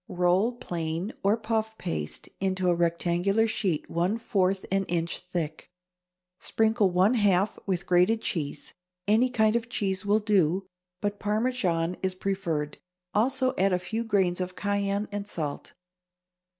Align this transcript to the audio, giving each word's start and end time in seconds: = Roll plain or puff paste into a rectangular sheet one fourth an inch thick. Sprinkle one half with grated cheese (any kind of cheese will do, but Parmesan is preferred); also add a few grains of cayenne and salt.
= 0.05 0.07
Roll 0.25 0.53
plain 0.53 1.13
or 1.21 1.37
puff 1.37 1.77
paste 1.77 2.27
into 2.39 2.67
a 2.67 2.73
rectangular 2.73 3.45
sheet 3.45 3.87
one 3.87 4.17
fourth 4.17 4.65
an 4.71 4.83
inch 4.85 5.19
thick. 5.19 5.69
Sprinkle 6.39 6.89
one 6.89 7.13
half 7.13 7.59
with 7.67 7.85
grated 7.85 8.19
cheese 8.19 8.73
(any 9.07 9.29
kind 9.29 9.55
of 9.55 9.69
cheese 9.69 10.03
will 10.03 10.17
do, 10.17 10.65
but 11.01 11.19
Parmesan 11.19 11.97
is 12.01 12.15
preferred); 12.15 12.79
also 13.13 13.53
add 13.59 13.73
a 13.73 13.77
few 13.77 14.03
grains 14.03 14.41
of 14.41 14.55
cayenne 14.55 15.07
and 15.11 15.27
salt. 15.27 15.73